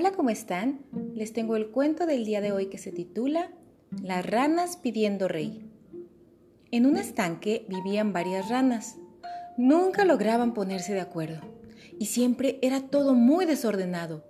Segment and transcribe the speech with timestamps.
[0.00, 0.78] Hola, ¿cómo están?
[1.16, 3.50] Les tengo el cuento del día de hoy que se titula
[4.00, 5.68] Las ranas pidiendo rey.
[6.70, 8.96] En un estanque vivían varias ranas.
[9.56, 11.40] Nunca lograban ponerse de acuerdo
[11.98, 14.24] y siempre era todo muy desordenado,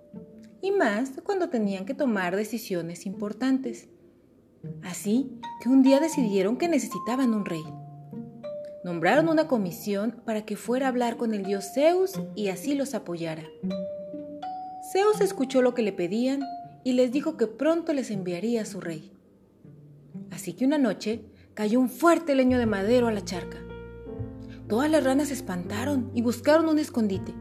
[0.59, 3.89] y más cuando tenían que tomar decisiones importantes.
[4.81, 7.63] Así que un día decidieron que necesitaban un rey.
[8.83, 12.95] Nombraron una comisión para que fuera a hablar con el dios Zeus y así los
[12.95, 13.43] apoyara.
[14.91, 16.41] Zeus escuchó lo que le pedían
[16.83, 19.11] y les dijo que pronto les enviaría a su rey.
[20.31, 21.21] Así que una noche
[21.53, 23.57] cayó un fuerte leño de madero a la charca.
[24.67, 27.35] Todas las ranas se espantaron y buscaron un escondite.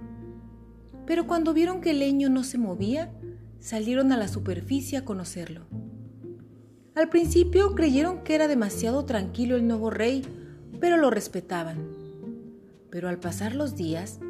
[1.07, 3.13] Pero cuando vieron que el leño no se movía,
[3.61, 5.67] salieron a la superficie a conocerlo.
[6.95, 10.23] Al principio creyeron que era demasiado tranquilo el nuevo rey,
[10.81, 11.79] pero lo respetaban.
[12.91, 14.21] Pero al pasar los días,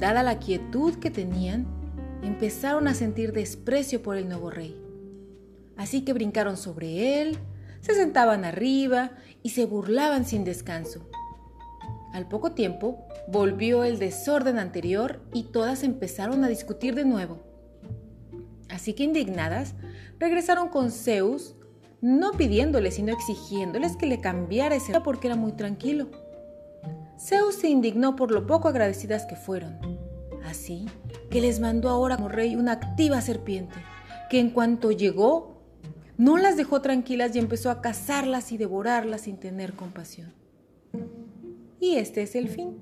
[0.00, 1.77] dada la quietud que tenían,
[2.22, 4.76] empezaron a sentir desprecio por el nuevo rey.
[5.76, 7.38] Así que brincaron sobre él,
[7.80, 9.12] se sentaban arriba
[9.42, 11.08] y se burlaban sin descanso.
[12.12, 17.38] Al poco tiempo volvió el desorden anterior y todas empezaron a discutir de nuevo.
[18.68, 19.74] Así que indignadas,
[20.18, 21.54] regresaron con Zeus,
[22.00, 26.08] no pidiéndoles, sino exigiéndoles que le cambiara ese porque era muy tranquilo.
[27.18, 29.78] Zeus se indignó por lo poco agradecidas que fueron.
[30.44, 30.86] Así
[31.30, 33.76] que les mandó ahora como rey una activa serpiente,
[34.30, 35.62] que en cuanto llegó,
[36.16, 40.32] no las dejó tranquilas y empezó a cazarlas y devorarlas sin tener compasión.
[41.80, 42.78] Y este es el fin.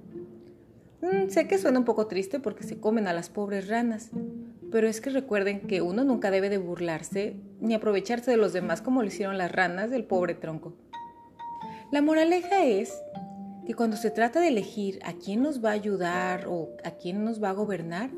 [1.02, 4.10] Mm, sé que suena un poco triste porque se comen a las pobres ranas,
[4.70, 8.80] pero es que recuerden que uno nunca debe de burlarse ni aprovecharse de los demás
[8.80, 10.74] como lo hicieron las ranas del pobre tronco.
[11.92, 12.92] La moraleja es
[13.66, 17.24] que cuando se trata de elegir a quién nos va a ayudar o a quién
[17.24, 18.10] nos va a gobernar,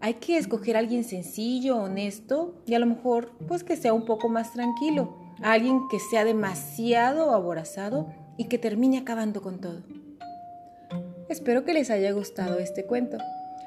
[0.00, 4.04] hay que escoger a alguien sencillo, honesto y a lo mejor pues que sea un
[4.04, 9.82] poco más tranquilo, a alguien que sea demasiado aborazado y que termine acabando con todo.
[11.28, 13.18] Espero que les haya gustado este cuento.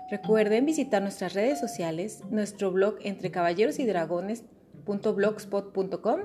[0.10, 6.22] Recuerden visitar nuestras redes sociales, nuestro blog entre caballeros y dragones.blogspot.com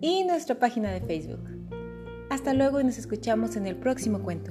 [0.00, 1.40] y nuestra página de Facebook.
[2.34, 4.50] Hasta luego y nos escuchamos en el próximo cuento.